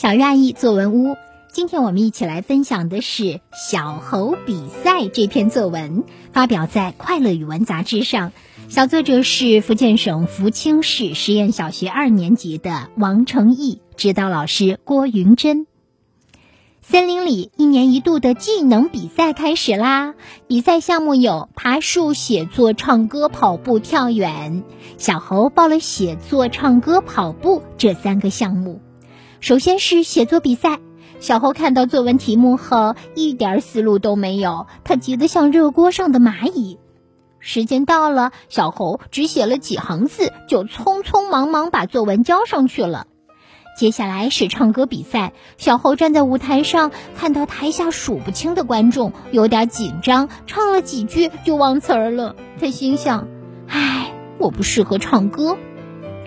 [0.00, 1.16] 小鱼阿姨作文屋，
[1.50, 8.30] 今天我们一起来分享的是《小猴比赛》这篇作文，发表在《快乐语文》杂志上。
[8.68, 15.66] 小作者是福建省福清市实验小学二年级的王成义，指导老师郭云珍。
[16.80, 20.14] 森林里一年一度的技能比赛开始啦！
[20.46, 24.62] 比赛项目有爬树、写作、唱歌、跑步、跳远。
[24.96, 28.80] 小猴报了写作、唱歌、跑步这三个项目。
[29.40, 30.78] 首先是写作比赛。
[31.20, 36.78] 小猴看到作文题目后，一点思路都没有，他急得像热锅上的蚂蚁。
[37.40, 43.06] 时间到了，小猴只写了几行字，就匆匆忙忙把作文交上去了。
[43.76, 52.34] 接下来是唱歌比赛，小猴站在舞台上，看到台下数不清的观众，有点紧张，唱了几句就忘词儿了。
[52.60, 53.28] 他心想
[53.68, 55.56] ：“唉，我不适合唱歌。”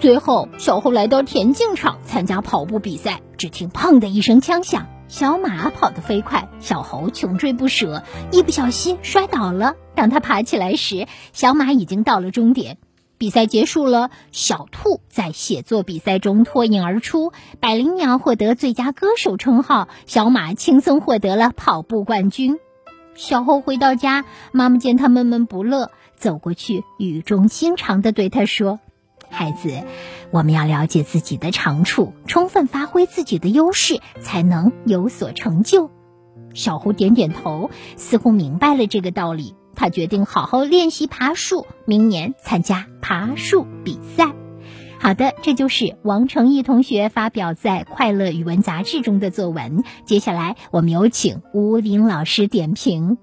[0.00, 8.02] 最后，小猴来到田径场参加跑步比赛，只听“砰”的一声枪响，小马跑得飞快，小猴穷追不舍，
[8.32, 9.74] 一不小心摔倒了。
[9.94, 12.78] 当他爬起来时，小马已经到了终点。
[13.18, 22.56] 比赛结束了，小兔在写作比赛中脱颖而出，百灵鸟获得最佳歌手称号，小马轻松获得了跑步冠军。
[23.14, 28.80] 小猴回到家，妈妈见他闷闷不乐，走过去语重心长地对他说
[29.30, 29.82] ：“孩子，
[30.30, 35.90] 我们要了解自己的长处，充分发挥自己的优势，才能有所成就。”
[36.52, 39.54] 小猴点点头，似乎明白了这个道理。
[39.76, 44.34] 他决定好好练习爬树，明年参加爬树比赛。
[44.98, 49.82] 好的，这就是王成义同学发表在《快乐语文》杂志中的作文。
[50.04, 53.16] 接下来，我们有请吴林老师点评。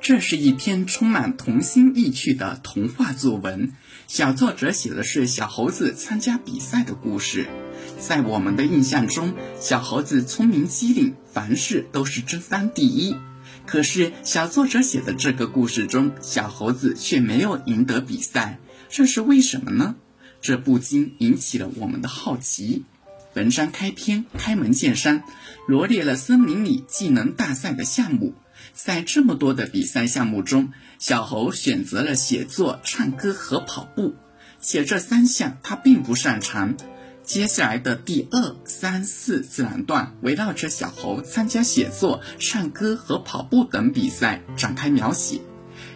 [0.00, 3.72] 这是一篇充满童心意趣的童话作文。
[4.06, 7.48] 小作者写的是小猴子参加比赛的故事。
[7.98, 13.16] 在我们的印象中，小猴子聪明机灵，凡事都是争当第一。
[13.66, 19.96] 可是，小作者写的这个故事中，小猴子却没有赢得比赛，这是为什么呢？
[20.40, 22.84] 这不禁引起了我们的好奇。
[23.34, 25.24] 文章开篇开门见山，
[25.66, 28.34] 罗列了森林里技能大赛的项目。
[28.72, 34.14] 在这么多的比赛项目中，小猴选择了写作、唱歌和跑步，
[34.60, 36.76] 且这三项他并不擅长。
[37.22, 45.40] 接下来的第二、三、四自然段围绕着小猴参加写作、唱歌和跑步等比赛展开描写。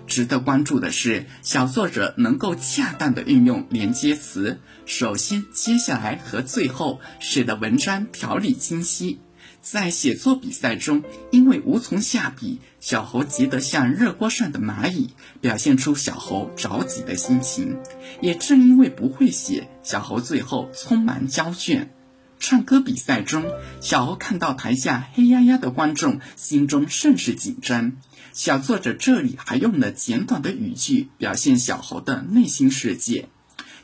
[0.09, 9.21] 值得关注的是，小作者能够恰当的运用连接词，首先、接下来和最后，使得文章条理清晰。
[9.63, 15.11] 在写作比赛中，因为无从下笔，小猴急得像热锅上的蚂蚁，
[15.41, 17.79] 表现出小猴着急的心情。
[18.23, 21.91] 也正因为不会写，小猴最后匆忙交卷。
[22.39, 23.45] 唱歌比赛中，
[23.83, 27.93] 小猴看到台下黑压压的观众，心中甚是紧张。
[28.33, 33.29] 小作者这里还用了简短的语句，表现小猴的内心世界。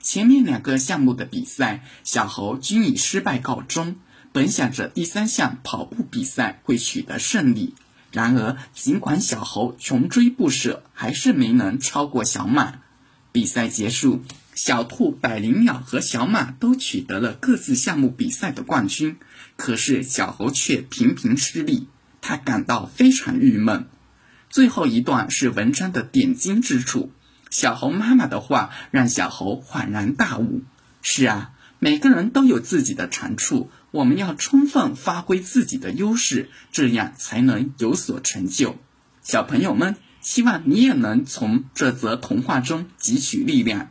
[0.01, 3.97] 前面两个项目的比赛，小猴均以失败告终。
[4.37, 7.75] 本想着第三项跑步比赛会取得胜利，
[8.13, 12.75] 然而尽管小猴穷追不舍，还是没能超过小马。
[13.33, 14.23] 比赛结束，
[14.55, 19.17] 小兔、百灵鸟和小马都取得了各自项目比赛的冠军，
[19.57, 21.89] 可是小猴却频频失利，
[22.21, 23.87] 他感到非常郁闷。
[24.51, 27.11] 最后一段是文章的点睛之处，
[27.49, 30.61] 小猴妈妈的话让小猴恍然大悟：
[31.01, 31.53] 是啊。
[31.79, 38.77] 每个人都有自己的长处，我们要充分发挥自己的优势，这样才能有所成就。
[39.23, 43.91] 小朋友们，希望你也能从这则童话中汲取力量。